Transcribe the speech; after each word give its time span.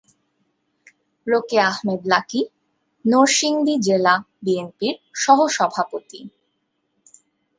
রোকেয়া 1.27 1.65
আহমেদ 1.67 2.01
লাকী 2.07 2.41
নরসিংদী 3.05 3.75
জেলা 3.87 4.13
বিএনপির 4.43 4.95
সহসভাপতি। 5.15 6.19